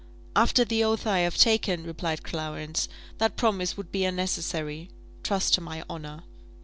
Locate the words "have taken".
1.19-1.83